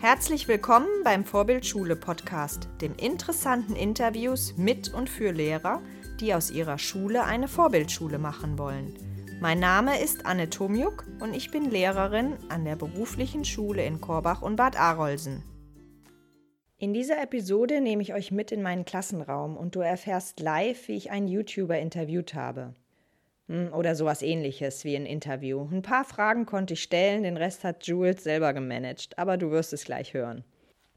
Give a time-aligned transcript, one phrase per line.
[0.00, 5.82] Herzlich willkommen beim Vorbildschule Podcast, dem interessanten Interviews mit und für Lehrer,
[6.20, 8.94] die aus ihrer Schule eine Vorbildschule machen wollen.
[9.40, 14.40] Mein Name ist Anne Tomjuk und ich bin Lehrerin an der beruflichen Schule in Korbach
[14.40, 15.42] und Bad Arolsen.
[16.76, 20.96] In dieser Episode nehme ich euch mit in meinen Klassenraum und du erfährst live, wie
[20.96, 22.76] ich einen YouTuber interviewt habe.
[23.48, 25.66] Hm, oder sowas ähnliches wie ein Interview.
[25.72, 29.72] Ein paar Fragen konnte ich stellen, den Rest hat Jules selber gemanagt, aber du wirst
[29.72, 30.44] es gleich hören.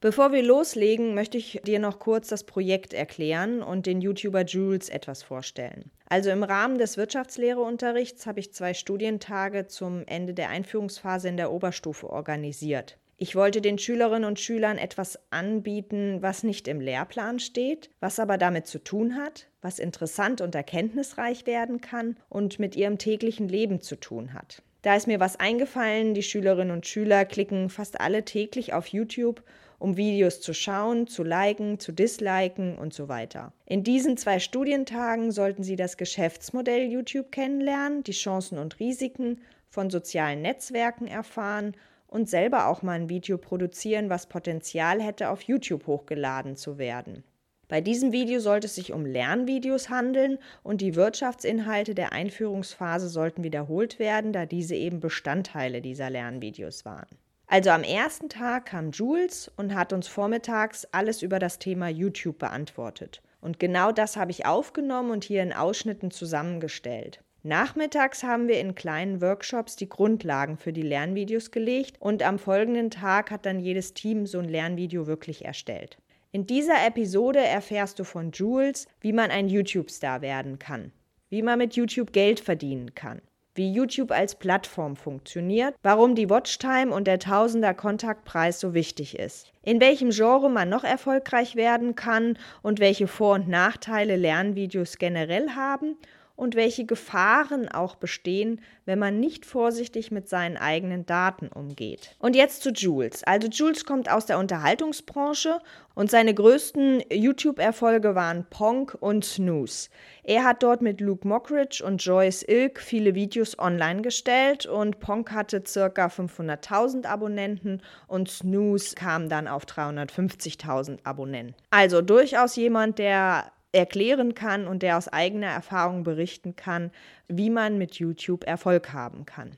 [0.02, 4.90] Bevor wir loslegen, möchte ich dir noch kurz das Projekt erklären und den YouTuber Jules
[4.90, 5.92] etwas vorstellen.
[6.10, 11.52] Also im Rahmen des Wirtschaftslehreunterrichts habe ich zwei Studientage zum Ende der Einführungsphase in der
[11.52, 12.98] Oberstufe organisiert.
[13.24, 18.40] Ich wollte den Schülerinnen und Schülern etwas anbieten, was nicht im Lehrplan steht, was aber
[18.40, 23.80] damit zu tun hat, was interessant und erkenntnisreich werden kann und mit ihrem täglichen Leben
[23.80, 24.64] zu tun hat.
[24.82, 29.44] Da ist mir was eingefallen, die Schülerinnen und Schüler klicken fast alle täglich auf YouTube,
[29.78, 33.54] um Videos zu schauen, zu liken, zu disliken und so weiter.
[33.68, 39.92] In diesen zwei Studientagen sollten sie das Geschäftsmodell YouTube kennenlernen, die Chancen und Risiken von
[39.92, 41.76] sozialen Netzwerken erfahren
[42.12, 47.24] und selber auch mal ein Video produzieren, was Potenzial hätte, auf YouTube hochgeladen zu werden.
[47.68, 53.46] Bei diesem Video sollte es sich um Lernvideos handeln und die Wirtschaftsinhalte der Einführungsphase sollten
[53.46, 57.08] wiederholt werden, da diese eben Bestandteile dieser Lernvideos waren.
[57.48, 62.40] Also am ersten Tag kam Jules und hat uns vormittags alles über das Thema YouTube
[62.40, 63.22] beantwortet.
[63.40, 67.24] Und genau das habe ich aufgenommen und hier in Ausschnitten zusammengestellt.
[67.44, 72.92] Nachmittags haben wir in kleinen Workshops die Grundlagen für die Lernvideos gelegt und am folgenden
[72.92, 75.98] Tag hat dann jedes Team so ein Lernvideo wirklich erstellt.
[76.32, 80.92] In dieser Episode erfährst du von Jules, wie man ein YouTube-Star werden kann,
[81.30, 83.24] wie man mit YouTube Geld verdienen kann,
[83.56, 89.52] wie YouTube als Plattform funktioniert, warum die Watchtime und der Tausender Kontaktpreis so wichtig ist,
[89.64, 95.50] in welchem Genre man noch erfolgreich werden kann und welche Vor- und Nachteile Lernvideos generell
[95.56, 95.98] haben
[96.42, 102.16] und welche Gefahren auch bestehen, wenn man nicht vorsichtig mit seinen eigenen Daten umgeht.
[102.18, 103.24] Und jetzt zu Jules.
[103.24, 105.60] Also Jules kommt aus der Unterhaltungsbranche
[105.94, 109.92] und seine größten YouTube-Erfolge waren Ponk und Snooze.
[110.24, 115.32] Er hat dort mit Luke Mockridge und Joyce Ilk viele Videos online gestellt und Ponk
[115.32, 116.08] hatte ca.
[116.08, 121.54] 500.000 Abonnenten und Snooze kam dann auf 350.000 Abonnenten.
[121.70, 126.92] Also durchaus jemand, der erklären kann und der aus eigener Erfahrung berichten kann,
[127.28, 129.56] wie man mit YouTube Erfolg haben kann.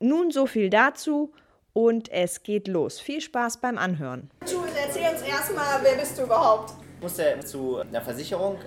[0.00, 1.32] Nun so viel dazu
[1.72, 3.00] und es geht los.
[3.00, 4.30] Viel Spaß beim Anhören.
[4.46, 6.74] Jules, erzähl uns erstmal, wer bist du überhaupt?
[6.96, 8.58] Ich musste zu einer Versicherung,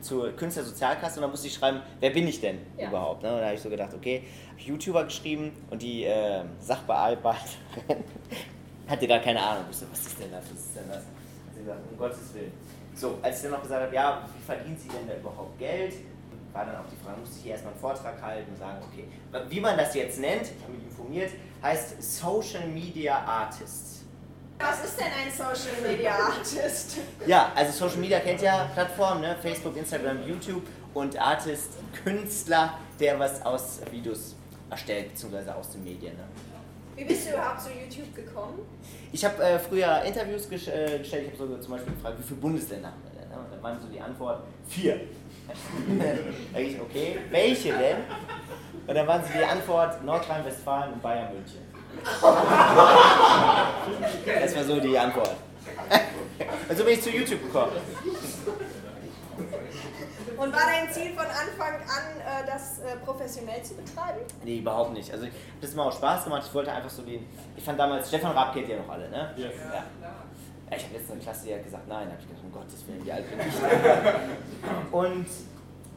[0.00, 2.88] zur Künstlersozialkasse und da musste ich schreiben, wer bin ich denn ja.
[2.88, 3.22] überhaupt?
[3.22, 3.32] Ne?
[3.32, 7.38] Und da habe ich so gedacht, okay, habe YouTuber geschrieben und die äh, Sachbearbeiterin
[8.88, 9.64] hatte gar keine Ahnung.
[9.70, 10.44] Ich so, was ist denn das?
[10.52, 10.98] Was ist denn das?
[10.98, 12.52] Hat sie gesagt, um Gottes Willen.
[12.98, 15.94] So, als ich dann noch gesagt habe, ja, wie verdient sie denn da überhaupt Geld,
[16.52, 19.04] war dann auch die Frage, musste ich hier erstmal einen Vortrag halten und sagen, okay,
[19.48, 21.30] wie man das jetzt nennt, ich habe mich informiert,
[21.62, 24.02] heißt Social Media Artists.
[24.58, 26.96] Was ist denn ein Social Media Artist?
[27.26, 29.36] ja, also Social Media kennt ja Plattformen, ne?
[29.40, 34.34] Facebook, Instagram, YouTube und Artist, Künstler, der was aus Videos
[34.68, 36.16] erstellt, beziehungsweise aus den Medien.
[36.16, 36.24] Ne?
[36.98, 38.58] Wie bist du überhaupt zu YouTube gekommen?
[39.12, 41.30] Ich habe äh, früher Interviews ges äh, gestellt.
[41.32, 43.30] Ich habe so zum Beispiel gefragt, wie viele Bundesländer haben wir denn?
[43.38, 45.02] Und dann waren so die Antwort, vier.
[46.52, 47.98] da ich, okay, welche denn?
[48.84, 51.60] Und dann waren so die Antwort Nordrhein-Westfalen und Bayern München.
[54.40, 55.36] das war so die Antwort.
[56.68, 57.72] Und so bin ich zu YouTube gekommen.
[60.38, 64.20] Und war dein Ziel von Anfang an, äh, das äh, professionell zu betreiben?
[64.44, 65.12] Nee, überhaupt nicht.
[65.12, 65.26] Also,
[65.60, 66.44] das hat mir auch Spaß gemacht.
[66.46, 67.26] Ich wollte einfach so den.
[67.56, 69.34] Ich fand damals, Stefan Raab kennt ihr noch alle, ne?
[69.36, 69.54] Yes.
[69.58, 69.74] Ja.
[69.74, 70.76] ja.
[70.76, 72.06] Ich habe jetzt eine Klasse, die hat gesagt, nein.
[72.06, 74.92] Da habe ich gedacht, um Gottes Willen, wie alt bin ich?
[74.92, 75.26] Und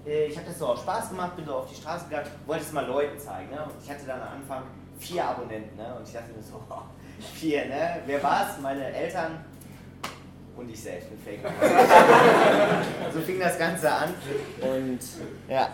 [0.06, 2.64] äh, ich habe das so auch Spaß gemacht, bin so auf die Straße gegangen, wollte
[2.64, 3.52] es mal Leuten zeigen.
[3.52, 3.64] Ne?
[3.64, 4.64] Und ich hatte dann am Anfang
[4.98, 5.78] vier Abonnenten.
[5.78, 5.96] Ne?
[5.96, 6.82] Und ich dachte mir so, oh,
[7.36, 8.02] vier, ne?
[8.06, 8.62] Wer war es?
[8.62, 9.46] Meine Eltern
[10.56, 11.40] und ich selbst bin Fake.
[13.14, 14.14] so fing das Ganze an
[14.62, 15.00] und
[15.50, 15.70] ja,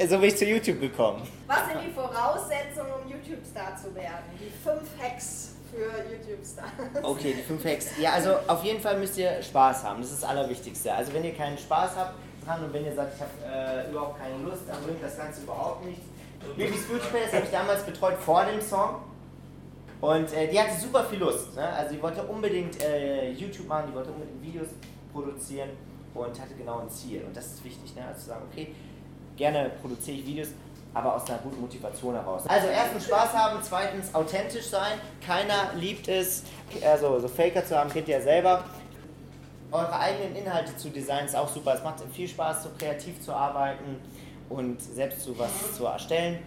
[0.00, 1.22] so bin ich zu YouTube gekommen.
[1.46, 4.24] Was sind die Voraussetzungen, um YouTube-Star zu werden?
[4.40, 7.04] Die fünf Hacks für YouTube-Stars.
[7.04, 7.98] Okay, die fünf Hacks.
[7.98, 10.00] Ja, also auf jeden Fall müsst ihr Spaß haben.
[10.02, 10.92] Das ist das Allerwichtigste.
[10.92, 12.14] Also wenn ihr keinen Spaß habt
[12.44, 15.42] dran und wenn ihr sagt, ich habe äh, überhaupt keine Lust, dann bringt das Ganze
[15.42, 16.04] überhaupt nichts.
[16.56, 18.96] Baby's Beauty Palace habe ich damals betreut vor dem Song.
[20.02, 21.54] Und äh, die hatte super viel Lust.
[21.54, 21.66] Ne?
[21.66, 24.66] Also die wollte unbedingt äh, YouTube machen, die wollte unbedingt Videos
[25.12, 25.70] produzieren
[26.12, 27.22] und hatte genau ein Ziel.
[27.24, 27.94] Und das ist wichtig.
[27.94, 28.04] Ne?
[28.04, 28.74] Also zu sagen, okay,
[29.36, 30.48] gerne produziere ich Videos.
[30.92, 32.42] aber aus einer guten Motivation heraus.
[32.48, 34.98] Also erstens Spaß haben, zweitens authentisch sein.
[35.24, 36.42] Keiner liebt es,
[36.84, 38.64] also so Faker zu haben, kennt ihr ja selber.
[39.70, 41.74] Eure eigenen Inhalte zu designen ist auch super.
[41.74, 44.00] Es macht viel Spaß, so kreativ zu arbeiten
[44.48, 46.40] und selbst so was zu erstellen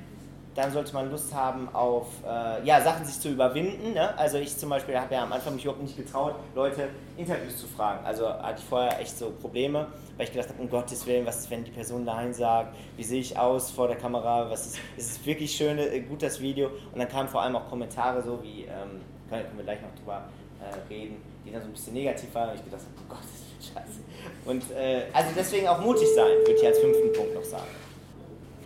[0.56, 3.94] dann sollte man Lust haben auf äh, ja, Sachen sich zu überwinden.
[3.94, 4.18] Ne?
[4.18, 6.88] Also ich zum Beispiel habe ja am Anfang mich überhaupt nicht getraut, Leute
[7.18, 8.06] Interviews zu fragen.
[8.06, 11.40] Also hatte ich vorher echt so Probleme, weil ich gedacht habe, um Gottes Willen, was
[11.40, 12.74] ist, wenn die Person Nein sagt?
[12.96, 14.50] Wie sehe ich aus vor der Kamera?
[14.50, 16.70] Was ist, ist es wirklich schön, äh, gut das Video?
[16.94, 20.24] Und dann kamen vor allem auch Kommentare so wie, ähm, können wir gleich noch drüber
[20.62, 22.52] äh, reden, die dann so ein bisschen negativ waren.
[22.52, 24.00] Und ich gedacht habe, oh Gott, das wird scheiße.
[24.46, 27.68] Und äh, also deswegen auch mutig sein, würde ich als fünften Punkt noch sagen.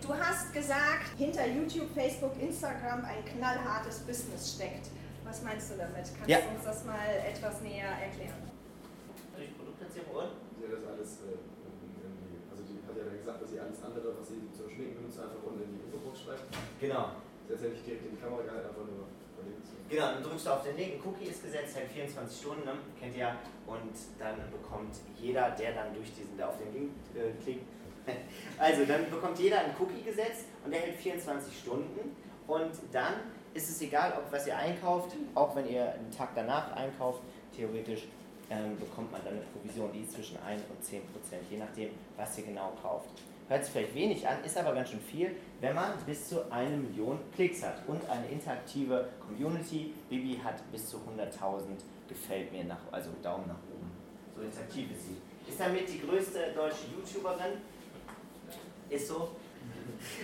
[0.01, 4.87] Du hast gesagt, hinter YouTube, Facebook, Instagram ein knallhartes Business steckt.
[5.23, 6.09] Was meinst du damit?
[6.15, 6.39] Kannst ja.
[6.41, 8.49] du uns das mal etwas näher erklären?
[9.35, 10.33] Durch Produktplatzierung?
[10.57, 11.37] Ja, das alles, äh,
[12.49, 15.43] also die hat ja gesagt, dass sie alles andere, was sie zum Schminken benutzt, einfach
[15.45, 16.49] unten in die Infobox schreibt.
[16.81, 17.19] Genau.
[17.45, 19.09] Sie hat ja nicht direkt in die Kamera gehalten, einfach nur
[19.89, 22.77] Genau, dann drückst du auf den Link, ein Cookie ist gesetzt, hält 24 Stunden, ne?
[22.99, 23.33] kennt ihr,
[23.65, 27.65] und dann bekommt jeder, der dann durch diesen, der auf den Link äh, klickt,
[28.57, 32.15] Also, dann bekommt jeder einen Cookie gesetzt und der hält 24 Stunden.
[32.45, 33.13] Und dann
[33.53, 37.21] ist es egal, ob was ihr einkauft, auch wenn ihr einen Tag danach einkauft,
[37.55, 38.07] theoretisch
[38.49, 41.89] ähm, bekommt man dann eine Provision, die ist zwischen 1 und 10 Prozent, je nachdem,
[42.17, 43.09] was ihr genau kauft.
[43.47, 46.77] Hört sich vielleicht wenig an, ist aber ganz schön viel, wenn man bis zu eine
[46.77, 49.93] Million Klicks hat und eine interaktive Community.
[50.07, 51.61] Bibi hat bis zu 100.000
[52.07, 53.89] gefällt mir nach, also Daumen nach oben.
[54.35, 55.49] So interaktiv ist sie.
[55.49, 57.57] Ist damit die größte deutsche YouTuberin
[58.89, 59.29] ist so.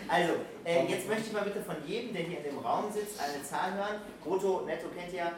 [0.07, 0.33] Also,
[0.63, 3.43] äh, jetzt möchte ich mal bitte von jedem, der hier in dem Raum sitzt, eine
[3.43, 4.01] Zahl hören.
[4.23, 5.31] Brutto, netto kennt ihr.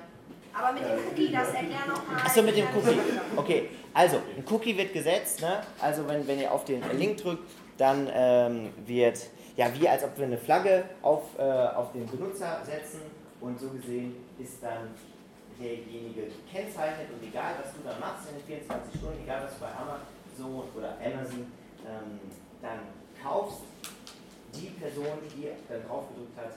[0.53, 2.21] Aber mit dem Cookie, das erklär nochmal.
[2.23, 2.99] Achso, mit dem Cookie.
[3.35, 5.41] Okay, also, ein Cookie wird gesetzt.
[5.41, 5.61] Ne?
[5.79, 7.43] Also, wenn, wenn ihr auf den Link drückt,
[7.77, 9.19] dann ähm, wird,
[9.55, 13.01] ja, wie als ob wir eine Flagge auf, äh, auf den Benutzer setzen.
[13.39, 14.89] Und so gesehen ist dann
[15.59, 17.07] derjenige gekennzeichnet.
[17.13, 20.63] Und egal, was du dann machst in den 24 Stunden, egal, was du bei Amazon
[20.75, 21.51] oder Amazon
[21.85, 22.19] ähm,
[22.61, 22.79] dann
[23.21, 23.61] kaufst,
[24.53, 26.53] die Person, die dann drauf gedrückt hat,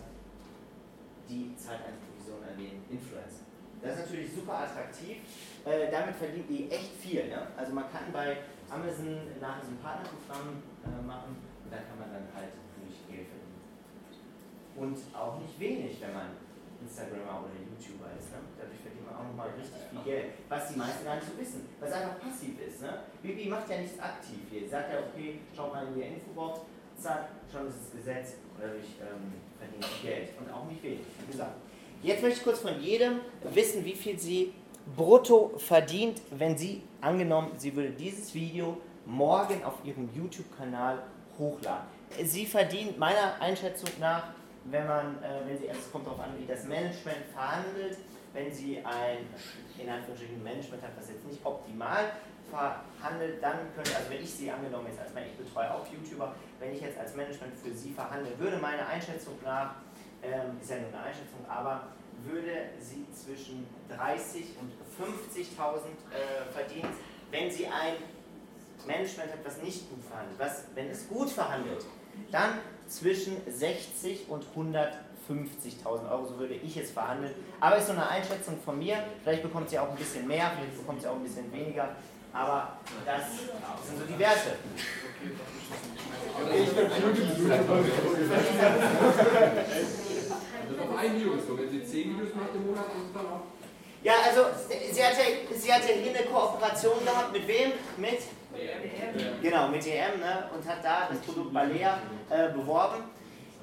[1.28, 3.44] die zahlt eine Provision an den Influencer.
[3.82, 5.16] Das ist natürlich super attraktiv.
[5.64, 7.28] Äh, damit verdient die echt viel.
[7.28, 7.46] Ne?
[7.56, 12.12] Also man kann bei Amazon nachher so ein Partnerprogramm äh, machen und da kann man
[12.12, 13.60] dann halt natürlich Geld verdienen.
[14.76, 16.28] Und auch nicht wenig, wenn man
[16.82, 18.32] Instagramer oder YouTuber ist.
[18.32, 18.38] Ne?
[18.58, 21.60] Dadurch verdient man auch nochmal richtig viel Geld, was die meisten gar nicht so wissen,
[21.80, 22.82] was einfach passiv ist.
[22.82, 23.04] Ne?
[23.22, 24.68] Bibi macht ja nichts aktiv hier.
[24.68, 26.60] Sagt ja, okay, schau mal in die Infobox,
[26.96, 30.28] zack, schon ist es gesetzt und dadurch ähm, verdient sie Geld.
[30.38, 31.56] Und auch nicht wenig, wie gesagt.
[32.02, 33.20] Jetzt möchte ich kurz von jedem
[33.52, 34.54] wissen, wie viel sie
[34.96, 41.02] brutto verdient, wenn sie, angenommen, sie würde dieses Video morgen auf ihrem YouTube-Kanal
[41.38, 41.86] hochladen.
[42.24, 44.24] Sie verdient meiner Einschätzung nach
[44.64, 47.98] wenn man, äh, wenn sie, es kommt darauf an, wie das Management verhandelt,
[48.32, 49.26] wenn sie ein,
[49.78, 52.12] in Anführungsstrichen, Management hat, das jetzt nicht optimal
[52.50, 56.74] verhandelt, dann könnte, also wenn ich sie angenommen jetzt als ich betreue auch YouTuber, wenn
[56.74, 59.74] ich jetzt als Management für sie verhandeln würde, meine Einschätzung nach,
[60.22, 61.88] ähm, ist ja nur eine Einschätzung, aber
[62.24, 65.38] würde sie zwischen 30 und 50.000
[66.12, 66.90] äh, verdienen,
[67.30, 67.94] wenn sie ein
[68.86, 70.38] Management hat, was nicht gut verhandelt.
[70.38, 71.84] Was, wenn es gut verhandelt,
[72.30, 72.58] dann
[72.90, 77.32] zwischen 60 und 150.000 Euro, so würde ich es verhandeln.
[77.60, 78.96] Aber ist so eine Einschätzung von mir.
[79.22, 81.96] Vielleicht bekommt sie auch ein bisschen mehr, vielleicht bekommt sie auch ein bisschen weniger.
[82.32, 83.22] Aber das
[83.86, 84.56] sind so die Werte.
[94.02, 95.20] Ja, also sie hatte,
[95.54, 97.32] sie hatte hier eine Kooperation gehabt.
[97.32, 97.72] Mit wem?
[97.98, 98.20] Mit?
[99.42, 100.44] Genau, mit EM ne?
[100.54, 101.98] und hat da das Produkt Balea
[102.30, 103.04] äh, beworben.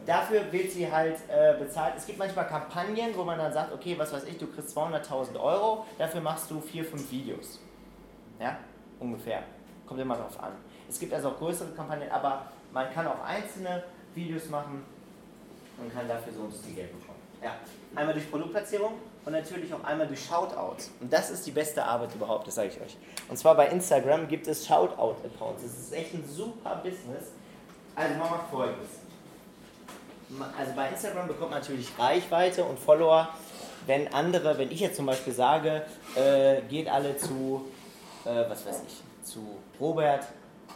[0.05, 1.95] Dafür wird sie halt äh, bezahlt.
[1.97, 5.37] Es gibt manchmal Kampagnen, wo man dann sagt, okay, was weiß ich, du kriegst 200.000
[5.37, 7.59] Euro, dafür machst du vier, fünf Videos.
[8.39, 8.57] Ja,
[8.99, 9.43] ungefähr.
[9.85, 10.53] Kommt immer drauf an.
[10.87, 14.85] Es gibt also auch größere Kampagnen, aber man kann auch einzelne Videos machen
[15.79, 17.17] und kann dafür so so viel Geld bekommen.
[17.41, 17.55] Ja,
[17.95, 18.93] einmal durch Produktplatzierung
[19.25, 20.91] und natürlich auch einmal durch Shoutouts.
[20.99, 22.97] Und das ist die beste Arbeit überhaupt, das sage ich euch.
[23.29, 25.63] Und zwar bei Instagram gibt es Shoutout-Accounts.
[25.63, 27.31] Das ist echt ein super Business.
[27.95, 28.89] Also man macht folgendes.
[30.57, 33.29] Also bei Instagram bekommt man natürlich Reichweite und Follower,
[33.85, 35.83] wenn andere, wenn ich jetzt zum Beispiel sage,
[36.15, 37.65] äh, geht alle zu,
[38.25, 40.25] äh, was weiß ich, zu Robert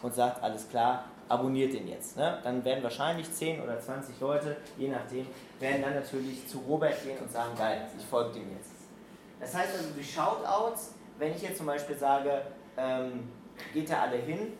[0.01, 2.18] und sagt, alles klar, abonniert den jetzt.
[2.18, 2.40] Ne?
[2.44, 5.26] Dann werden wahrscheinlich 10 oder 20 Leute, je nachdem,
[5.60, 8.72] werden dann natürlich zu Robert gehen und sagen, geil, ich folge dem jetzt.
[9.40, 12.42] Das heißt also durch Shoutouts, wenn ich jetzt zum Beispiel sage,
[12.78, 13.30] ähm,
[13.74, 14.54] geht da alle hin,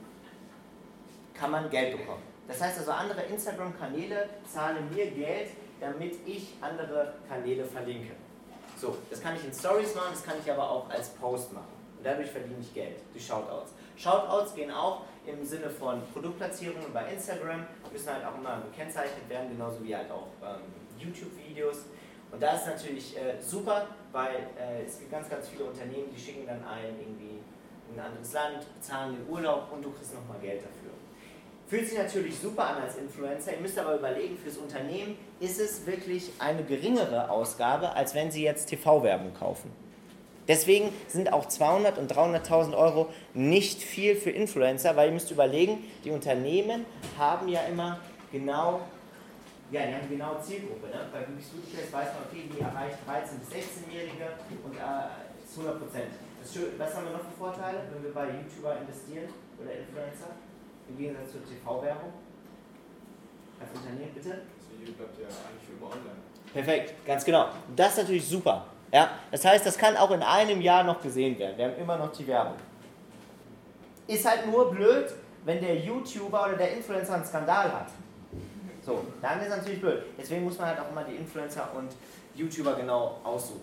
[1.34, 2.24] kann man Geld bekommen.
[2.48, 5.50] Das heißt also, andere Instagram-Kanäle zahlen mir Geld,
[5.80, 8.14] damit ich andere Kanäle verlinke.
[8.78, 11.74] So, das kann ich in Stories machen, das kann ich aber auch als Post machen.
[11.98, 13.74] Und dadurch verdiene ich Geld durch Shoutouts.
[14.02, 19.50] Shoutouts gehen auch im Sinne von Produktplatzierungen bei Instagram, müssen halt auch immer gekennzeichnet werden,
[19.52, 20.62] genauso wie halt auch ähm,
[20.98, 21.86] YouTube-Videos.
[22.32, 26.20] Und da ist natürlich äh, super, weil äh, es gibt ganz, ganz viele Unternehmen, die
[26.20, 27.40] schicken dann einen irgendwie
[27.92, 30.92] in ein anderes Land, bezahlen den Urlaub und du kriegst nochmal Geld dafür.
[31.68, 35.86] Fühlt sich natürlich super an als Influencer, ihr müsst aber überlegen, fürs Unternehmen ist es
[35.86, 39.72] wirklich eine geringere Ausgabe, als wenn sie jetzt TV-Werbung kaufen.
[40.52, 45.78] Deswegen sind auch 200 und 300.000 Euro nicht viel für Influencer, weil ihr müsst überlegen,
[46.04, 46.86] die Unternehmen
[47.18, 48.02] haben ja immer
[48.34, 48.82] genau,
[49.72, 50.88] ja, die haben genau Zielgruppe.
[50.88, 51.08] Ne?
[51.14, 54.28] Bei Google Studios weiß man, okay, die erreicht 13- bis 16-Jährige
[54.66, 56.12] und äh, ist 100 Prozent.
[56.78, 60.36] Was haben wir noch für Vorteile, wenn wir bei YouTuber investieren oder Influencer?
[60.90, 62.12] Im Gegensatz zur TV-Werbung?
[63.56, 64.44] Als Unternehmen, bitte?
[64.52, 66.20] Das Video bleibt ja eigentlich immer online.
[66.52, 67.48] Perfekt, ganz genau.
[67.74, 68.68] Das ist natürlich super.
[68.92, 69.12] Ja?
[69.32, 71.58] Das heißt, das kann auch in einem Jahr noch gesehen werden.
[71.58, 72.56] Wir haben immer noch die Werbung.
[74.08, 75.14] Ist halt nur blöd,
[75.46, 77.88] wenn der YouTuber oder der Influencer einen Skandal hat.
[78.86, 80.04] So, dann ist es natürlich blöd.
[80.18, 81.92] Deswegen muss man halt auch immer die Influencer und
[82.36, 83.62] YouTuber genau aussuchen.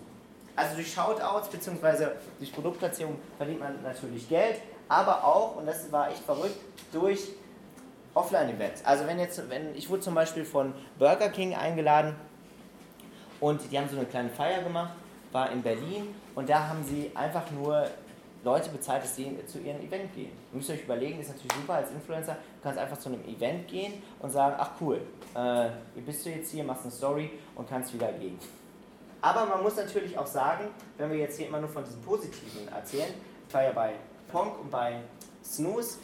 [0.55, 2.07] Also durch Shoutouts bzw.
[2.37, 4.57] durch Produktplatzierung verdient man natürlich Geld,
[4.89, 6.59] aber auch, und das war echt verrückt,
[6.91, 7.29] durch
[8.13, 8.83] Offline-Events.
[8.83, 12.15] Also wenn jetzt, wenn ich wurde zum Beispiel von Burger King eingeladen
[13.39, 14.91] und die haben so eine kleine Feier gemacht,
[15.31, 17.87] war in Berlin und da haben sie einfach nur
[18.43, 20.31] Leute bezahlt, dass sie zu ihrem Event gehen.
[20.51, 23.67] Ihr müsst euch überlegen, ist natürlich super als Influencer, du kannst einfach zu einem Event
[23.67, 25.01] gehen und sagen, ach cool,
[25.35, 25.69] äh,
[26.01, 28.37] bist du jetzt hier, machst eine Story und kannst wieder gehen.
[29.21, 30.65] Aber man muss natürlich auch sagen,
[30.97, 33.13] wenn wir jetzt hier immer nur von diesen Positiven erzählen,
[33.47, 33.93] ich war ja bei
[34.31, 35.01] Ponk und bei
[35.43, 35.97] Snooze.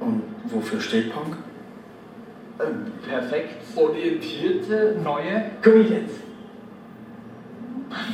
[0.00, 1.36] Und wofür steht Ponk?
[3.06, 6.10] Perfekt orientierte neue Comedians.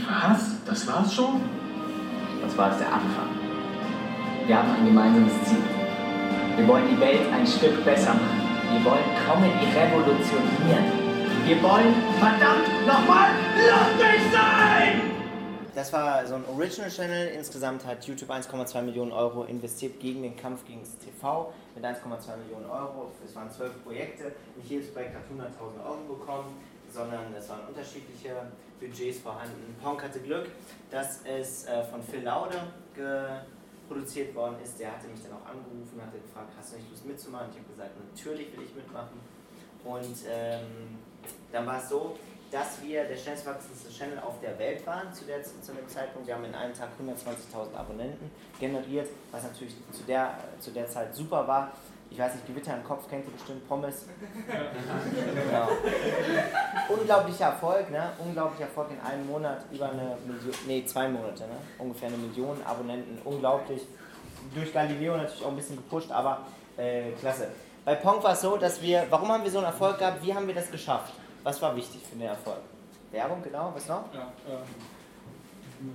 [0.07, 0.57] Was?
[0.67, 1.41] Das war's schon?
[2.43, 3.31] Das war jetzt der Anfang.
[4.47, 5.63] Wir haben ein gemeinsames Ziel.
[6.57, 8.43] Wir wollen die Welt ein Stück besser machen.
[8.71, 11.05] Wir wollen Comedy revolutionieren.
[11.47, 15.15] Wir wollen verdammt nochmal lustig sein!
[15.75, 17.29] Das war so ein Original Channel.
[17.29, 21.97] Insgesamt hat YouTube 1,2 Millionen Euro investiert gegen den Kampf gegen das TV mit 1,2
[22.45, 23.11] Millionen Euro.
[23.25, 24.33] Es waren zwölf Projekte.
[24.57, 26.57] Nicht jedes Projekt hat 100.000 Euro bekommen,
[26.93, 28.31] sondern es waren unterschiedliche
[28.87, 29.77] Budgets vorhanden.
[29.83, 30.47] Ponk hatte Glück,
[30.91, 32.61] dass es äh, von Phil Laude
[33.89, 34.79] produziert worden ist.
[34.79, 37.49] Der hatte mich dann auch angerufen hatte gefragt, hast du nicht Lust mitzumachen?
[37.51, 39.21] Ich habe gesagt, natürlich will ich mitmachen.
[39.85, 40.99] Und ähm,
[41.53, 42.17] dann war es so,
[42.51, 46.29] dass wir der schnellst wachsendste Channel auf der Welt waren zu, der, zu dem Zeitpunkt.
[46.29, 51.15] Wir haben in einem Tag 120.000 Abonnenten generiert, was natürlich zu der, zu der Zeit
[51.15, 51.73] super war.
[52.15, 54.07] Ich weiß nicht, Gewitter im Kopf kennt ihr bestimmt, Pommes.
[54.47, 55.69] genau.
[56.89, 58.13] Unglaublicher Erfolg, ne?
[58.25, 61.57] Unglaublicher Erfolg in einem Monat, über eine Million, nee, zwei Monate, ne?
[61.77, 63.83] Ungefähr eine Million Abonnenten, unglaublich.
[64.55, 66.43] Durch Galileo natürlich auch ein bisschen gepusht, aber
[66.77, 67.49] äh, klasse.
[67.85, 70.33] Bei Pong war es so, dass wir, warum haben wir so einen Erfolg gehabt, wie
[70.33, 71.15] haben wir das geschafft?
[71.43, 72.61] Was war wichtig für den Erfolg?
[73.11, 74.05] Werbung, genau, was noch?
[74.15, 75.95] Ja, ähm,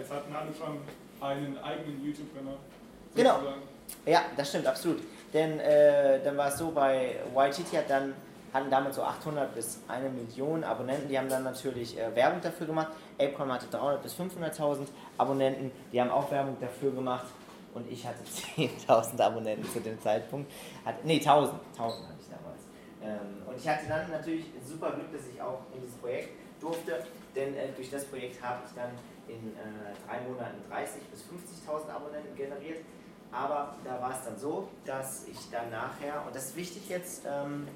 [0.00, 0.78] es hatten alle schon
[1.20, 2.54] einen eigenen YouTube-Kanal.
[3.16, 3.40] Genau.
[4.04, 5.00] Ja, das stimmt, absolut.
[5.32, 8.14] Denn äh, dann war es so, bei YTT hat dann,
[8.52, 11.08] hatten damit so 800 bis 1 Million Abonnenten.
[11.08, 12.88] Die haben dann natürlich äh, Werbung dafür gemacht.
[13.18, 14.86] Apecom hatte 300 bis 500.000
[15.18, 15.70] Abonnenten.
[15.92, 17.26] Die haben auch Werbung dafür gemacht.
[17.74, 18.20] Und ich hatte
[18.56, 20.50] 10.000 Abonnenten zu dem Zeitpunkt.
[20.84, 21.24] Hat, nee, 1.000.
[21.26, 21.50] 1.000 hatte
[22.20, 22.62] ich damals.
[23.02, 26.30] Ähm, und ich hatte dann natürlich super Glück, dass ich auch in dieses Projekt
[26.60, 27.04] durfte.
[27.34, 28.90] Denn äh, durch das Projekt habe ich dann
[29.28, 32.78] in äh, drei Monaten 30.000 bis 50.000 Abonnenten generiert.
[33.32, 37.24] Aber da war es dann so, dass ich dann nachher, und das ist wichtig jetzt,
[37.26, 37.68] ähm,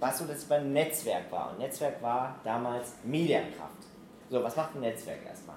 [0.00, 1.50] war es so, ich beim Netzwerk war.
[1.50, 3.86] Und Netzwerk war damals Medienkraft.
[4.30, 5.56] So, was macht ein Netzwerk erstmal?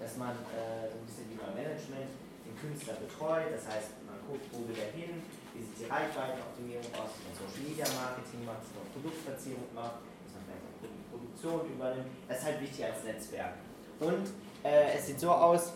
[0.00, 2.10] Dass man äh, so ein bisschen wie beim Management
[2.44, 5.22] den Künstler betreut, das heißt, man guckt, wo will er hin,
[5.54, 10.02] wie sieht die Reichweitenoptimierung aus, dass man Social Media Marketing macht, dass man Produktplatzierung macht,
[10.26, 12.10] dass man vielleicht auch Produktion übernimmt.
[12.26, 13.54] Das ist halt wichtig als Netzwerk.
[14.00, 14.26] Und
[14.64, 15.74] äh, es sieht so aus,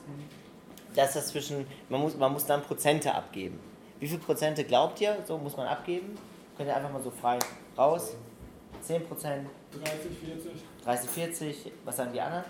[0.97, 3.61] dass das zwischen, man muss, man muss dann Prozente abgeben.
[4.01, 6.19] Wie viele Prozente glaubt ihr, so muss man abgeben?
[6.57, 7.39] Könnt ihr einfach mal so frei
[7.77, 8.15] raus?
[8.83, 9.49] 10 Prozent?
[9.73, 10.53] 30, 40.
[10.85, 12.45] 30, 40, was sagen die anderen?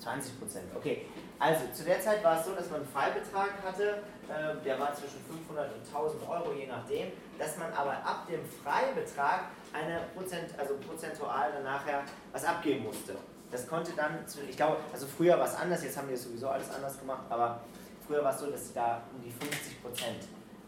[0.00, 1.06] 20 Prozent, okay.
[1.38, 4.94] Also zu der Zeit war es so, dass man einen Freibetrag hatte, äh, der war
[4.94, 10.58] zwischen 500 und 1000 Euro, je nachdem, dass man aber ab dem Freibetrag eine Prozent,
[10.58, 13.16] also prozentual dann nachher was abgeben musste.
[13.50, 16.70] Das konnte dann, ich glaube, also früher war es anders, jetzt haben wir sowieso alles
[16.70, 17.60] anders gemacht, aber
[18.06, 20.24] früher war es so, dass sie da um die 50 Prozent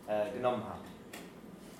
[0.06, 0.80] äh, genommen haben.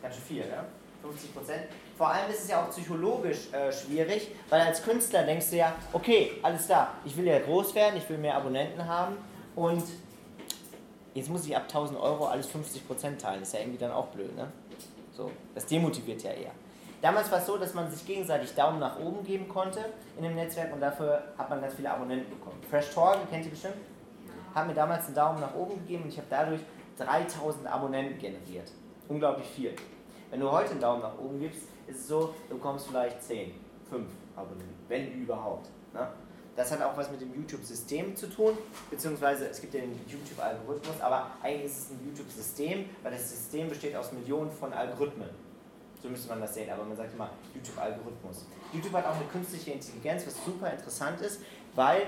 [0.02, 0.64] Ganz schön viel, ne?
[1.02, 1.62] 50 Prozent.
[1.96, 5.74] Vor allem ist es ja auch psychologisch äh, schwierig, weil als Künstler denkst du ja,
[5.92, 9.16] okay, alles da, ich will ja groß werden, ich will mehr Abonnenten haben
[9.54, 9.84] und
[11.14, 13.42] jetzt muss ich ab 1000 Euro alles 50 Prozent teilen.
[13.42, 14.50] ist ja irgendwie dann auch blöd, ne?
[15.12, 16.52] So, das demotiviert ja eher.
[17.00, 19.84] Damals war es so, dass man sich gegenseitig Daumen nach oben geben konnte
[20.16, 22.60] in dem Netzwerk und dafür hat man ganz viele Abonnenten bekommen.
[22.68, 23.76] Fresh Torge, kennt ihr bestimmt?
[24.52, 26.60] Hat mir damals einen Daumen nach oben gegeben und ich habe dadurch
[26.98, 28.72] 3000 Abonnenten generiert.
[29.08, 29.76] Unglaublich viel.
[30.30, 33.52] Wenn du heute einen Daumen nach oben gibst, ist es so, du bekommst vielleicht 10,
[33.88, 35.68] 5 Abonnenten, wenn überhaupt.
[35.94, 36.08] Ne?
[36.56, 38.58] Das hat auch was mit dem YouTube-System zu tun,
[38.90, 43.68] beziehungsweise es gibt ja den YouTube-Algorithmus, aber eigentlich ist es ein YouTube-System, weil das System
[43.68, 45.28] besteht aus Millionen von Algorithmen.
[46.02, 48.46] So müsste man das sehen, aber man sagt immer YouTube-Algorithmus.
[48.72, 51.40] YouTube hat auch eine künstliche Intelligenz, was super interessant ist,
[51.74, 52.06] weil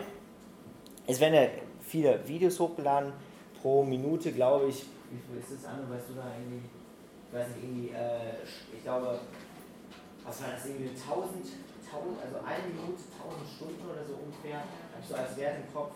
[1.06, 1.48] es werden ja
[1.80, 3.12] viele Videos hochgeladen,
[3.60, 7.48] pro Minute, glaube ich, wie viel ist das, Anne, weißt du da irgendwie, ich weiß
[7.48, 9.18] nicht, irgendwie, äh, ich glaube,
[10.24, 11.50] was war das, irgendwie 1000,
[11.82, 15.74] 1000, also eine Minute, 1000 Stunden oder so ungefähr, habe ich so als Wert im
[15.74, 15.92] Kopf.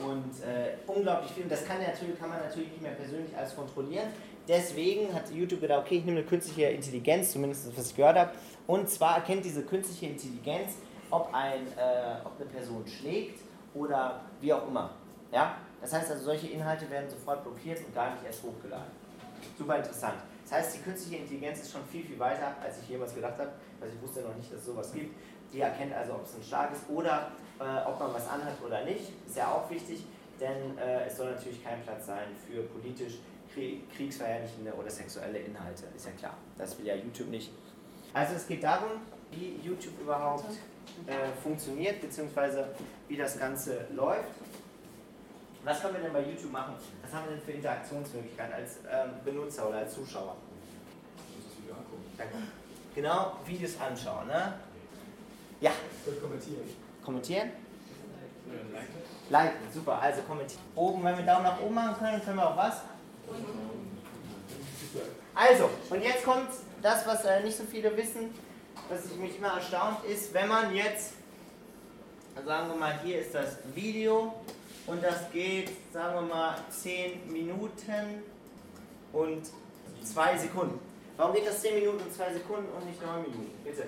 [0.00, 1.44] Und äh, unglaublich viel.
[1.44, 4.08] Und das kann, natürlich, kann man natürlich nicht mehr persönlich alles kontrollieren.
[4.48, 8.30] Deswegen hat YouTube gedacht, okay, ich nehme eine künstliche Intelligenz, zumindest was ich gehört habe.
[8.66, 10.74] Und zwar erkennt diese künstliche Intelligenz,
[11.10, 13.40] ob, ein, äh, ob eine Person schlägt
[13.74, 14.90] oder wie auch immer.
[15.32, 15.56] Ja?
[15.80, 18.90] Das heißt also, solche Inhalte werden sofort blockiert und gar nicht erst hochgeladen.
[19.56, 20.14] Super interessant.
[20.44, 23.50] Das heißt, die künstliche Intelligenz ist schon viel, viel weiter, als ich jemals gedacht habe.
[23.80, 25.14] Also ich wusste noch nicht, dass es sowas gibt.
[25.52, 28.84] Die erkennt also, ob es ein Schlag ist oder äh, ob man was anhat oder
[28.84, 29.12] nicht.
[29.26, 30.04] Ist ja auch wichtig,
[30.40, 33.14] denn äh, es soll natürlich kein Platz sein für politisch
[33.96, 35.84] kriegsverherrlichende oder sexuelle Inhalte.
[35.94, 36.36] Ist ja klar.
[36.56, 37.50] Das will ja YouTube nicht.
[38.12, 38.90] Also es geht darum,
[39.32, 40.50] wie YouTube überhaupt
[41.06, 42.68] äh, funktioniert, beziehungsweise
[43.08, 44.30] wie das Ganze läuft.
[45.62, 46.74] Was können wir denn bei YouTube machen?
[47.02, 50.36] Was haben wir denn für Interaktionsmöglichkeiten als ähm, Benutzer oder als Zuschauer?
[51.16, 52.04] Das Video angucken.
[52.16, 52.34] Danke.
[52.94, 54.54] Genau, Videos anschauen, ne?
[55.60, 55.72] Ja.
[56.20, 56.62] kommentieren.
[57.04, 57.50] Kommentieren?
[58.72, 59.19] Liken,
[59.72, 60.62] super, also kommentieren.
[60.74, 62.80] Oben, wenn wir Daumen nach oben machen können, können wir auch was?
[65.34, 66.48] Also, und jetzt kommt
[66.82, 68.34] das, was äh, nicht so viele wissen,
[68.88, 71.12] was ich mich immer erstaunt, ist, wenn man jetzt,
[72.44, 74.34] sagen wir mal, hier ist das Video
[74.86, 78.22] und das geht, sagen wir mal, 10 Minuten
[79.12, 79.42] und
[80.02, 80.80] 2 Sekunden.
[81.16, 83.50] Warum geht das 10 Minuten und 2 Sekunden und nicht 9 Minuten?
[83.62, 83.84] Bitte.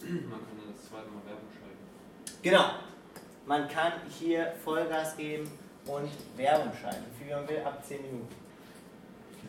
[0.00, 2.42] Man kann das zweite Mal Werbung schalten.
[2.42, 2.89] Genau.
[3.46, 5.50] Man kann hier Vollgas geben
[5.86, 8.34] und Werbung schalten, wie man will, ab 10 Minuten.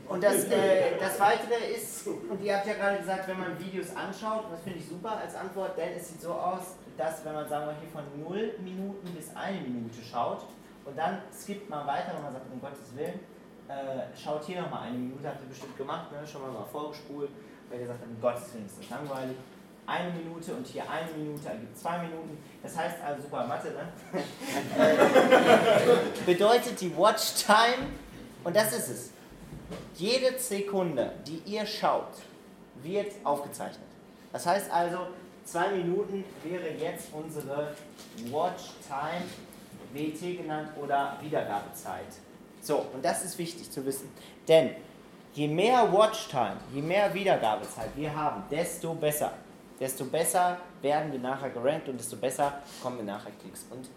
[0.08, 3.96] Und das, äh, das Weitere ist, und ihr habt ja gerade gesagt, wenn man Videos
[3.96, 7.48] anschaut, das finde ich super als Antwort, denn es sieht so aus, dass wenn man
[7.48, 10.46] sagen wir hier von 0 Minuten bis 1 Minute schaut
[10.86, 13.20] und dann skippt man weiter und man sagt, um Gottes Willen,
[13.68, 16.28] äh, schaut hier nochmal eine Minute, habt ihr bestimmt gemacht, ne?
[16.28, 17.30] schon mal, mal vorgespult,
[17.70, 19.38] weil ihr sagt, um Gottes Willen ist das langweilig.
[19.86, 22.38] Eine Minute und hier eine Minute ergibt zwei Minuten.
[22.62, 23.92] Das heißt also, super Mathe, ne?
[26.26, 27.88] bedeutet die Watch Time,
[28.44, 29.10] und das ist es.
[29.96, 32.14] Jede Sekunde, die ihr schaut,
[32.84, 33.88] wird aufgezeichnet.
[34.32, 35.08] Das heißt also,
[35.44, 37.76] zwei Minuten wäre jetzt unsere
[38.30, 39.26] Watch Time,
[39.94, 42.06] WT genannt oder Wiedergabezeit.
[42.62, 44.10] So, und das ist wichtig zu wissen.
[44.48, 44.72] Denn
[45.34, 49.34] je mehr Watchtime, je mehr Wiedergabezeit wir haben, desto besser.
[49.82, 53.90] Desto besser werden wir nachher gerankt und desto besser kommen wir nachher Klicks und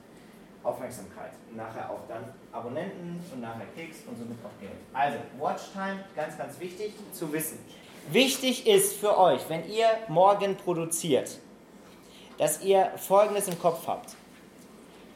[0.63, 1.33] Aufmerksamkeit.
[1.55, 4.73] Nachher auch dann Abonnenten und nachher Klicks und somit auch Geld.
[4.95, 7.59] Also, Watchtime, ganz, ganz wichtig zu wissen.
[8.11, 11.39] Wichtig ist für euch, wenn ihr morgen produziert,
[12.39, 14.17] dass ihr Folgendes im Kopf habt.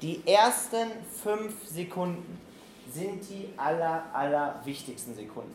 [0.02, 0.90] Die ersten
[1.22, 2.38] fünf Sekunden
[2.92, 5.54] sind die aller, aller wichtigsten Sekunden.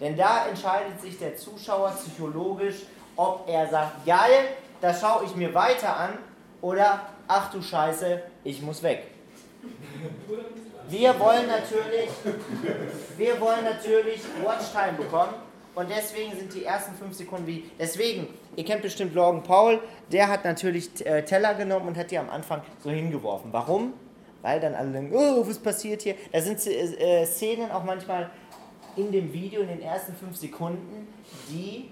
[0.00, 4.48] Denn da entscheidet sich der Zuschauer psychologisch, ob er sagt, geil,
[4.80, 6.18] das schaue ich mir weiter an
[6.60, 9.08] oder ach du Scheiße, ich muss weg.
[10.88, 12.10] Wir wollen natürlich,
[13.16, 15.32] wir wollen natürlich Watchtime bekommen
[15.74, 17.70] und deswegen sind die ersten fünf Sekunden wie.
[17.78, 19.80] Deswegen, ihr kennt bestimmt Logan Paul,
[20.12, 23.52] der hat natürlich äh, Teller genommen und hat die am Anfang so hingeworfen.
[23.52, 23.94] Warum?
[24.42, 26.16] Weil dann alle denken, oh, was passiert hier?
[26.30, 28.28] Da sind äh, Szenen auch manchmal
[28.96, 31.08] in dem Video, in den ersten fünf Sekunden,
[31.48, 31.90] die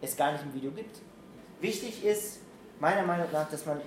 [0.00, 1.00] es gar nicht im Video gibt.
[1.60, 2.40] Wichtig ist,
[2.78, 3.80] meiner Meinung nach, dass man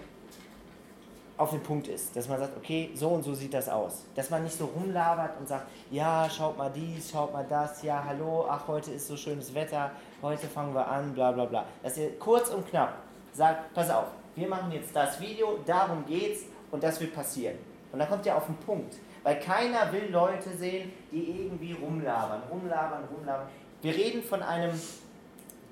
[1.35, 4.03] auf den Punkt ist, dass man sagt, okay, so und so sieht das aus.
[4.15, 8.03] Dass man nicht so rumlabert und sagt, ja, schaut mal dies, schaut mal das, ja,
[8.07, 11.65] hallo, ach, heute ist so schönes Wetter, heute fangen wir an, bla bla bla.
[11.81, 12.97] Dass ihr kurz und knapp
[13.33, 17.57] sagt, pass auf, wir machen jetzt das Video, darum geht's und das wird passieren.
[17.91, 18.95] Und dann kommt ihr auf den Punkt.
[19.23, 23.47] Weil keiner will Leute sehen, die irgendwie rumlabern, rumlabern, rumlabern.
[23.81, 24.71] Wir reden von einem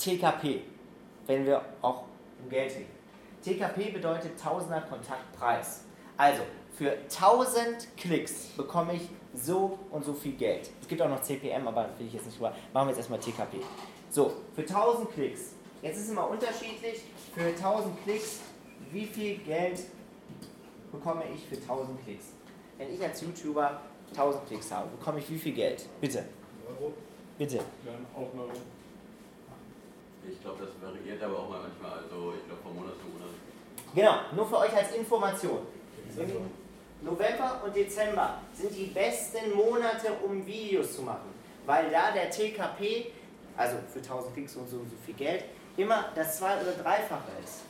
[0.02, 0.62] TKP,
[1.28, 2.04] wenn wir auch
[2.42, 2.90] um Geld reden.
[3.44, 5.84] TKP bedeutet Tausender Kontaktpreis.
[6.18, 6.42] Also
[6.74, 10.70] für 1000 Klicks bekomme ich so und so viel Geld.
[10.82, 12.54] Es gibt auch noch CPM, aber will ich jetzt nicht drüber.
[12.74, 13.58] Machen wir jetzt erstmal TKP.
[14.10, 15.54] So, für 1000 Klicks.
[15.82, 17.02] Jetzt ist es immer unterschiedlich.
[17.34, 18.40] Für 1000 Klicks,
[18.92, 19.82] wie viel Geld
[20.92, 22.26] bekomme ich für 1000 Klicks?
[22.78, 23.80] Wenn ich als YouTuber
[24.12, 25.88] 1000 Klicks habe, bekomme ich wie viel Geld?
[26.00, 26.26] Bitte.
[26.68, 26.94] Euro?
[27.38, 27.58] Bitte.
[27.58, 27.64] Ja,
[28.16, 28.50] auch noch.
[30.29, 32.03] Ich glaube, das variiert aber auch mal manchmal.
[32.03, 33.29] Also, ich glaube, von Monat zu Monat.
[33.93, 35.60] Genau, nur für euch als Information.
[37.01, 41.34] November und Dezember sind die besten Monate, um Videos zu machen,
[41.65, 43.12] weil da der TKP,
[43.57, 45.45] also für 1000 Klicks und so, so viel Geld,
[45.77, 47.62] immer das zwei- oder dreifache ist.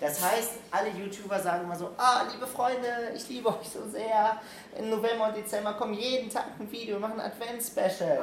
[0.00, 4.40] Das heißt, alle YouTuber sagen immer so, ah, liebe Freunde, ich liebe euch so sehr.
[4.78, 8.22] Im November und Dezember kommen jeden Tag ein Video, machen ein Advents-Special.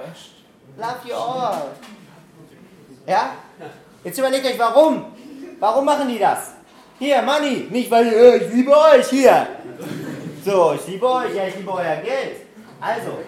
[0.77, 1.71] Love you all.
[3.05, 3.31] Ja?
[4.03, 5.05] Jetzt überlegt euch, warum?
[5.59, 6.51] Warum machen die das?
[6.97, 7.67] Hier, Money.
[7.69, 9.47] Nicht, weil äh, ich liebe euch, hier.
[10.43, 12.47] So, ich liebe euch, ja, ich liebe euer Geld.
[12.79, 13.19] Also,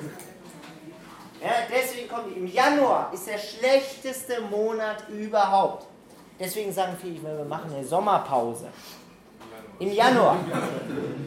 [1.42, 5.86] ja, deswegen kommt im Januar ist der schlechteste Monat überhaupt.
[6.40, 8.70] Deswegen sagen viele, wir machen eine Sommerpause.
[9.80, 10.38] Im Januar.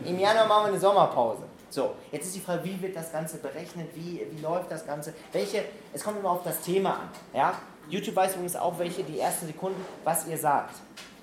[0.04, 1.42] Im Januar machen wir eine Sommerpause.
[1.68, 3.88] So, jetzt ist die Frage, wie wird das Ganze berechnet?
[3.94, 5.12] Wie, wie läuft das Ganze?
[5.32, 7.08] Welche, es kommt immer auf das Thema an.
[7.34, 7.54] Ja?
[7.88, 10.74] YouTube weiß übrigens auch, welche die ersten Sekunden, was ihr sagt.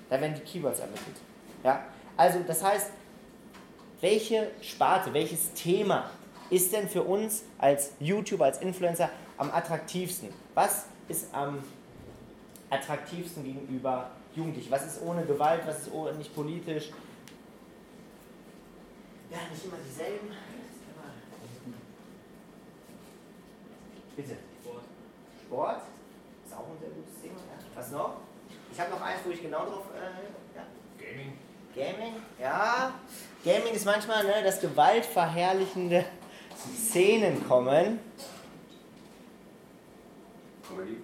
[0.08, 1.16] Da werden die Keywords ermittelt.
[1.62, 1.84] Ja?
[2.16, 2.90] Also, das heißt,
[4.00, 6.10] welche Sparte, welches Thema
[6.50, 10.28] ist denn für uns als YouTuber, als Influencer am attraktivsten?
[10.54, 11.58] Was ist am
[12.70, 14.70] attraktivsten gegenüber Jugendlichen?
[14.70, 15.62] Was ist ohne Gewalt?
[15.66, 16.90] Was ist ohne, nicht politisch?
[19.30, 20.28] Ja, nicht immer dieselben.
[24.16, 24.36] Bitte.
[24.62, 24.82] Sport.
[25.46, 25.80] Sport?
[26.54, 27.34] Ist auch ein sehr gutes Thema.
[27.34, 27.66] Ja.
[27.74, 28.16] Was noch?
[28.72, 29.86] Ich habe noch eins, wo ich genau drauf.
[29.94, 30.64] Äh, ja.
[30.98, 31.32] Gaming.
[31.74, 32.22] Gaming?
[32.40, 32.92] Ja.
[33.44, 36.04] Gaming ist manchmal, ne, dass gewaltverherrlichende
[36.76, 37.98] Szenen kommen.
[40.68, 41.02] Comedy.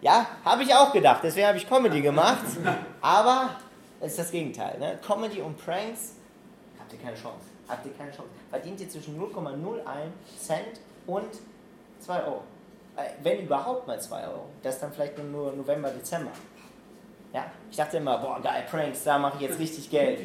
[0.00, 1.20] Ja, habe ich auch gedacht.
[1.22, 2.44] Deswegen habe ich Comedy gemacht.
[3.02, 3.50] Aber
[4.00, 4.78] es ist das Gegenteil.
[4.78, 4.98] Ne?
[5.06, 6.14] Comedy und Pranks
[6.78, 7.46] habt ihr keine Chance.
[7.68, 8.30] Habt ihr keine Chance.
[8.48, 9.82] Verdient ihr zwischen 0,01
[10.38, 11.28] Cent und
[12.00, 12.44] 2 Euro.
[12.96, 14.46] Äh, Wenn überhaupt mal 2 Euro.
[14.62, 16.30] Das ist dann vielleicht nur November, Dezember.
[17.32, 20.20] Ja, ich dachte immer, boah, geil, Pranks, da mache ich jetzt richtig Geld.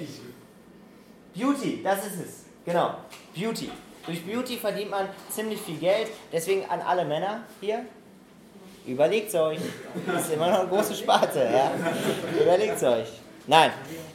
[1.33, 2.45] Beauty, das ist es.
[2.65, 2.93] Genau,
[3.35, 3.71] Beauty.
[4.05, 6.07] Durch Beauty verdient man ziemlich viel Geld.
[6.31, 7.85] Deswegen an alle Männer hier,
[8.85, 9.59] überlegt euch.
[10.05, 11.49] Das ist immer noch eine große Sparte.
[11.51, 11.71] Ja?
[12.39, 13.07] Überlegt euch.
[13.47, 13.71] Nein.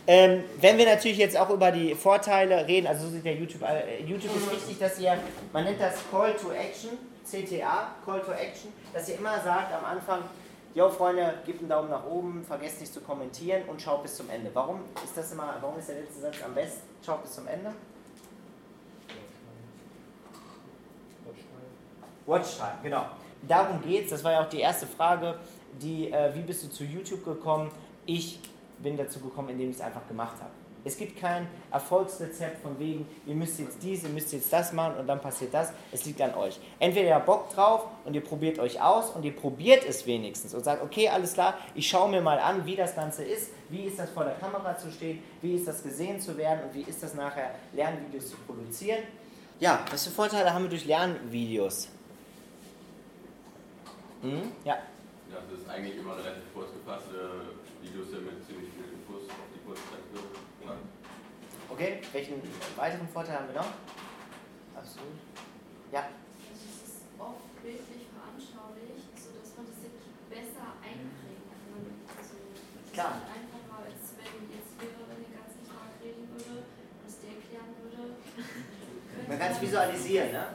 [0.06, 3.62] Ähm, wenn wir natürlich jetzt auch über die Vorteile reden, also so sieht der YouTube,
[3.62, 5.18] äh, YouTube ist wichtig, dass ihr,
[5.52, 6.90] man nennt das Call to Action,
[7.24, 10.20] CTA, Call to Action, dass ihr immer sagt am Anfang,
[10.74, 14.28] Jo Freunde, gebt einen Daumen nach oben, vergesst nicht zu kommentieren und schaut bis zum
[14.28, 14.50] Ende.
[14.52, 16.82] Warum ist das immer, warum ist der letzte Satz am besten?
[17.04, 17.72] Schaut bis zum Ende.
[22.26, 23.06] Watchtime, genau.
[23.46, 24.10] Darum geht's.
[24.10, 25.38] Das war ja auch die erste Frage,
[25.80, 27.70] die, äh, wie bist du zu YouTube gekommen?
[28.06, 28.40] Ich
[28.78, 30.50] bin dazu gekommen, indem ich es einfach gemacht habe.
[30.84, 34.96] Es gibt kein Erfolgsrezept von wegen, ihr müsst jetzt dies, ihr müsst jetzt das machen
[34.98, 35.72] und dann passiert das.
[35.90, 36.60] Es liegt an euch.
[36.78, 40.52] Entweder ihr habt Bock drauf und ihr probiert euch aus und ihr probiert es wenigstens
[40.52, 43.84] und sagt, okay, alles klar, ich schaue mir mal an, wie das Ganze ist, wie
[43.84, 46.82] ist das vor der Kamera zu stehen, wie ist das gesehen zu werden und wie
[46.82, 49.04] ist das nachher, Lernvideos zu produzieren.
[49.60, 51.88] Ja, was für Vorteile haben wir durch Lernvideos?
[54.20, 54.52] Hm?
[54.64, 54.74] Ja.
[55.30, 57.06] Ja, das ist eigentlich immer relativ kurz gefasst.
[57.12, 60.34] Äh, Videos sind mit ziemlich viel Infos auf die kurze Zeit gepackt.
[61.74, 62.38] Okay, welchen
[62.76, 63.74] weiteren Vorteil haben wir noch?
[64.78, 65.18] Absolut.
[65.90, 66.06] Ja.
[66.06, 71.82] Also es ist oft bildlich veranschaulicht, sodass man das wirklich besser einprägen kann.
[72.14, 72.38] Also
[72.78, 73.18] es Klar.
[73.18, 77.74] ist einfacher, als wenn jetzt Lehrerin den ganzen Tag reden würde und es dir erklären
[77.82, 78.22] würde.
[79.26, 80.46] Man kann es visualisieren, ne?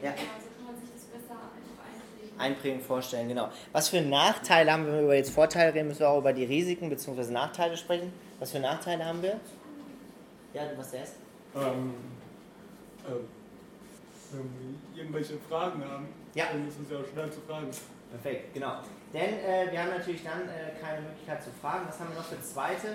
[0.00, 0.16] Ja.
[0.16, 2.40] Also kann man sich das besser einfach einprägen.
[2.40, 3.52] Einprägen, vorstellen, genau.
[3.76, 6.32] Was für Nachteile haben wir, wenn wir über jetzt Vorteile reden, müssen wir auch über
[6.32, 7.28] die Risiken bzw.
[7.28, 8.08] Nachteile sprechen.
[8.40, 9.36] Was für Nachteile haben wir?
[10.56, 11.16] Ja, du was erst?
[11.54, 11.92] Ähm,
[13.06, 13.28] ähm,
[14.32, 14.50] wenn
[14.94, 16.46] wir irgendwelche Fragen haben, Ja.
[16.50, 17.68] dann ist es ja auch schnell zu fragen.
[18.10, 18.78] Perfekt, genau.
[19.12, 21.84] Denn äh, wir haben natürlich dann äh, keine Möglichkeit zu fragen.
[21.86, 22.88] Was haben wir noch für zweite,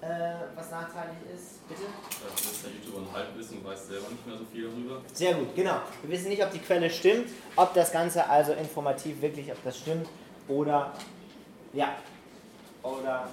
[0.00, 1.68] äh, was nachteilig ist?
[1.68, 1.82] Bitte?
[2.20, 5.00] Das ist der YouTuber ein Halbwissen und weiß selber nicht mehr so viel darüber.
[5.12, 5.76] Sehr gut, genau.
[6.02, 9.78] Wir wissen nicht, ob die Quelle stimmt, ob das Ganze also informativ wirklich, ob das
[9.78, 10.08] stimmt
[10.48, 10.92] oder
[11.72, 11.94] ja,
[12.82, 13.28] oder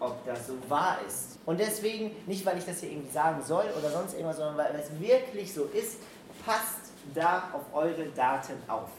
[0.00, 1.38] ob das so wahr ist.
[1.46, 4.74] Und deswegen, nicht weil ich das hier irgendwie sagen soll oder sonst irgendwas, sondern weil
[4.76, 5.98] es wirklich so ist,
[6.44, 8.90] passt da auf eure Daten auf.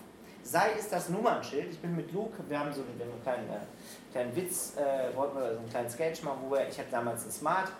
[0.43, 4.11] Sei es das Nummernschild, ich bin mit Luke, wir haben so einen, einen kleinen, äh,
[4.11, 7.25] kleinen Witz, äh, wollten wir so einen kleinen Sketch machen, wo wir, ich hatte damals
[7.25, 7.71] ein Smart,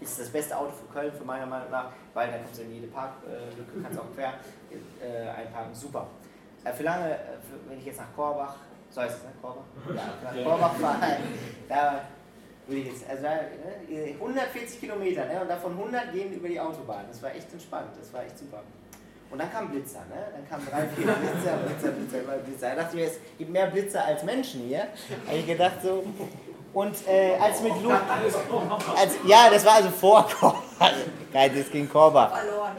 [0.00, 2.74] ist das beste Auto für Köln, für meiner Meinung nach, weil da kommst du in
[2.74, 4.34] jede Parklücke, kannst auch quer
[5.00, 6.08] äh, einparken, super.
[6.64, 8.56] Äh, für lange, äh, für, wenn ich jetzt nach Korbach,
[8.90, 9.62] so heißt es, ne, Korbach?
[9.94, 11.18] Ja, nach Korbach fahre,
[11.68, 12.00] da
[12.66, 17.04] würde ich jetzt, also ne, 140 Kilometer, ne, und davon 100 gehen über die Autobahn,
[17.08, 18.62] das war echt entspannt, das war echt super.
[19.30, 20.24] Und dann kam Blitzer, ne?
[20.32, 22.68] Dann kamen drei, vier Blitzer, Blitzer, Blitzer, immer Blitzer.
[22.70, 24.86] Da dachte ich mir, es gibt mehr Blitzer als Menschen hier.
[25.26, 26.04] Habe ich gedacht so.
[26.72, 27.98] Und äh, als mit Luke.
[28.96, 30.60] Als, ja, das war also vor Korbach.
[31.32, 32.38] Geil, das ging Korbach.
[32.38, 32.76] Verloren.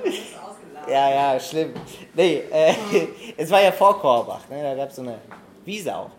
[0.89, 1.73] Ja, ja, schlimm.
[2.13, 2.73] Nee, äh,
[3.36, 4.47] es war ja vor Korbach.
[4.50, 4.63] Ne?
[4.63, 5.19] Da gab es so eine
[5.65, 6.12] Wiese auch.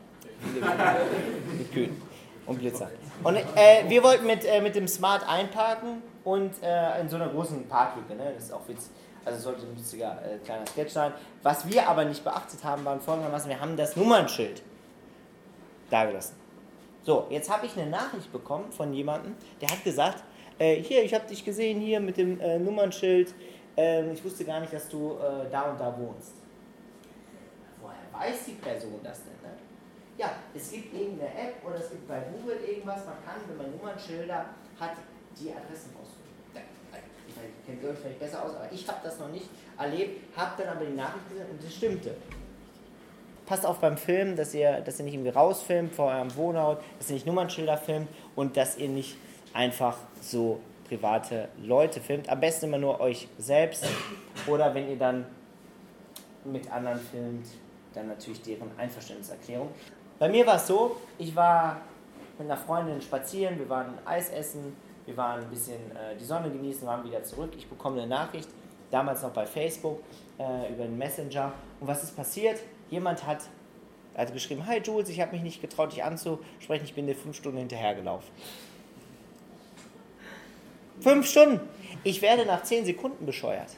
[1.59, 2.03] Mit Kühen
[2.45, 2.91] und Blitzer.
[3.25, 7.29] Und äh, wir wollten mit, äh, mit dem Smart einparken und äh, in so einer
[7.29, 8.15] großen Parklücke.
[8.15, 8.33] Ne?
[8.35, 8.91] Das ist auch witzig.
[9.25, 11.13] Also sollte ein witziger äh, kleiner Sketch sein.
[11.43, 14.63] Was wir aber nicht beachtet haben, waren folgendermaßen, wir haben das Nummernschild
[15.91, 16.37] dagelassen.
[17.03, 20.23] So, jetzt habe ich eine Nachricht bekommen von jemandem, der hat gesagt,
[20.59, 23.35] äh, hier, ich habe dich gesehen hier mit dem äh, Nummernschild.
[23.77, 25.17] Ähm, ich wusste gar nicht, dass du
[25.51, 26.33] da und da wohnst.
[27.81, 29.33] Woher weiß die Person das denn?
[29.43, 29.57] Ne?
[30.19, 33.71] Ja, es gibt irgendeine App oder es gibt bei Google irgendwas, man kann, wenn man
[33.71, 34.47] Nummernschilder
[34.81, 34.91] hat,
[35.39, 36.29] die Adressen rausfinden.
[37.29, 40.37] Ich weiß, kennt ihr euch vielleicht besser aus, aber ich habe das noch nicht erlebt,
[40.37, 42.17] habe dann aber die Nachricht gesehen und das stimmte.
[43.47, 47.11] Passt auf beim Film, dass ihr, dass ihr nicht irgendwie rausfilmt vor eurem Wohnort, dass
[47.11, 49.17] ihr nicht Nummernschilder filmt und dass ihr nicht
[49.55, 52.29] einfach so private Leute filmt.
[52.29, 53.87] Am besten immer nur euch selbst
[54.49, 55.27] oder wenn ihr dann
[56.45, 57.47] mit anderen filmt,
[57.95, 59.69] dann natürlich deren Einverständniserklärung.
[60.19, 61.81] Bei mir war es so, ich war
[62.39, 64.77] mit einer Freundin spazieren, wir waren Eis essen,
[65.07, 67.53] wir waren ein bisschen äh, die Sonne genießen, waren wieder zurück.
[67.57, 68.49] Ich bekomme eine Nachricht,
[68.91, 70.01] damals noch bei Facebook,
[70.39, 71.53] äh, über den Messenger.
[71.81, 72.61] Und was ist passiert?
[72.91, 73.43] Jemand hat
[74.15, 77.37] also geschrieben, hi Jules, ich habe mich nicht getraut, dich anzusprechen, ich bin dir fünf
[77.37, 78.29] Stunden hinterhergelaufen.
[81.01, 81.61] Fünf Stunden!
[82.03, 83.71] Ich werde nach zehn Sekunden bescheuert.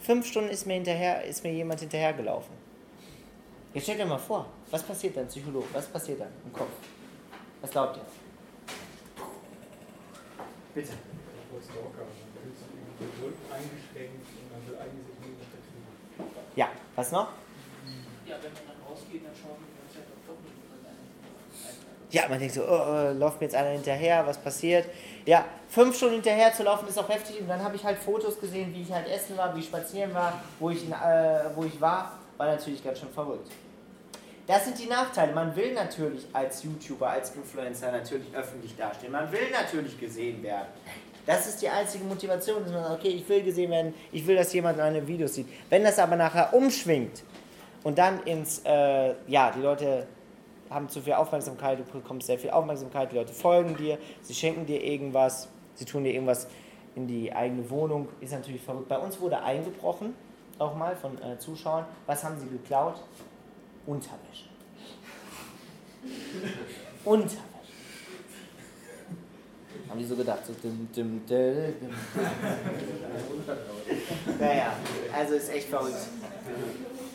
[0.00, 2.52] Fünf Stunden ist mir, hinterher, ist mir jemand hinterhergelaufen.
[3.72, 5.66] Jetzt stellt euch mal vor, was passiert dann, Psychologe?
[5.72, 6.70] Was passiert dann im Kopf?
[7.60, 8.02] Was glaubt ihr?
[10.74, 10.92] Bitte.
[16.54, 17.28] Ja, was noch?
[18.26, 22.54] Ja, wenn man dann rausgeht, dann schauen wir uns ja doch nicht Ja, man denkt
[22.54, 24.86] so, oh, oh, läuft mir jetzt einer hinterher, was passiert?
[25.24, 28.38] Ja, fünf Stunden hinterher zu laufen ist auch heftig und dann habe ich halt Fotos
[28.38, 31.80] gesehen, wie ich halt essen war, wie ich spazieren war, wo ich, äh, wo ich
[31.80, 33.50] war, war natürlich ganz schön verrückt.
[34.48, 35.34] Das sind die Nachteile.
[35.34, 39.12] Man will natürlich als YouTuber, als Influencer natürlich öffentlich dastehen.
[39.12, 40.68] Man will natürlich gesehen werden.
[41.26, 44.36] Das ist die einzige Motivation, dass man sagt, okay, ich will gesehen werden, ich will,
[44.36, 45.48] dass jemand meine Videos sieht.
[45.68, 47.22] Wenn das aber nachher umschwingt
[47.84, 50.06] und dann ins, äh, ja, die Leute
[50.70, 54.64] haben zu viel Aufmerksamkeit, du bekommst sehr viel Aufmerksamkeit, die Leute folgen dir, sie schenken
[54.64, 56.46] dir irgendwas, sie tun dir irgendwas
[56.96, 58.88] in die eigene Wohnung, ist natürlich verrückt.
[58.88, 60.14] Bei uns wurde eingebrochen,
[60.58, 61.84] auch mal von äh, Zuschauern.
[62.06, 63.02] Was haben sie geklaut?
[63.88, 64.44] Unterwäsche.
[67.06, 67.38] Unterwäsche.
[69.88, 71.74] Haben die so gedacht, so dim, dim, dim.
[74.38, 74.76] Naja,
[75.10, 75.96] also ist echt verrückt.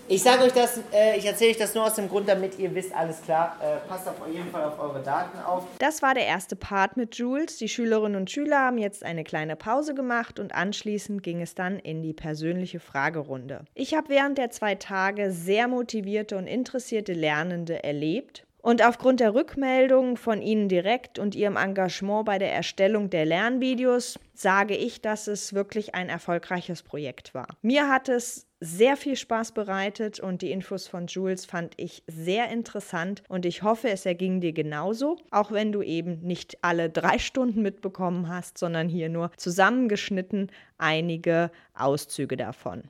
[0.09, 2.75] Ich sage euch das, äh, ich erzähle euch das nur aus dem Grund, damit ihr
[2.75, 5.65] wisst, alles klar, äh, passt auf jeden Fall auf eure Daten auf.
[5.79, 7.57] Das war der erste Part mit Jules.
[7.57, 11.79] Die Schülerinnen und Schüler haben jetzt eine kleine Pause gemacht und anschließend ging es dann
[11.79, 13.63] in die persönliche Fragerunde.
[13.75, 18.45] Ich habe während der zwei Tage sehr motivierte und interessierte Lernende erlebt.
[18.63, 24.17] Und aufgrund der Rückmeldungen von Ihnen direkt und Ihrem Engagement bei der Erstellung der Lernvideos
[24.33, 27.47] sage ich, dass es wirklich ein erfolgreiches Projekt war.
[27.61, 32.49] Mir hat es sehr viel Spaß bereitet und die Infos von Jules fand ich sehr
[32.49, 37.19] interessant und ich hoffe, es erging dir genauso, auch wenn du eben nicht alle drei
[37.19, 42.83] Stunden mitbekommen hast, sondern hier nur zusammengeschnitten einige Auszüge davon.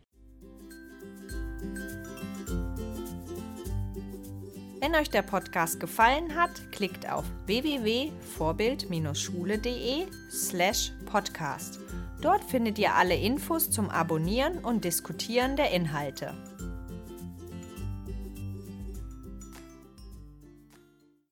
[4.80, 11.80] Wenn euch der Podcast gefallen hat, klickt auf www.vorbild-schule.de slash podcast.
[12.24, 16.34] Dort findet ihr alle Infos zum Abonnieren und Diskutieren der Inhalte.